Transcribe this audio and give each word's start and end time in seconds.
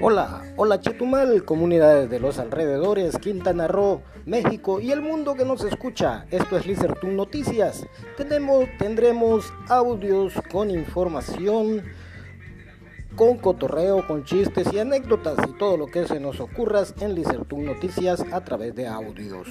Hola, 0.00 0.44
hola 0.54 0.80
Chetumal, 0.80 1.44
comunidades 1.44 2.08
de 2.08 2.20
los 2.20 2.38
alrededores, 2.38 3.18
Quintana 3.18 3.66
Roo, 3.66 4.00
México 4.26 4.78
y 4.78 4.92
el 4.92 5.00
mundo 5.00 5.34
que 5.34 5.44
nos 5.44 5.64
escucha. 5.64 6.24
Esto 6.30 6.56
es 6.56 6.66
Lizertun 6.66 7.16
Noticias. 7.16 7.84
Tenemos, 8.16 8.66
tendremos 8.78 9.52
audios 9.68 10.34
con 10.52 10.70
información, 10.70 11.82
con 13.16 13.38
cotorreo, 13.38 14.06
con 14.06 14.22
chistes 14.22 14.72
y 14.72 14.78
anécdotas 14.78 15.36
y 15.48 15.58
todo 15.58 15.76
lo 15.76 15.86
que 15.88 16.06
se 16.06 16.20
nos 16.20 16.38
ocurra 16.38 16.84
en 17.00 17.16
Lizertun 17.16 17.64
Noticias 17.64 18.24
a 18.30 18.44
través 18.44 18.76
de 18.76 18.86
audios. 18.86 19.48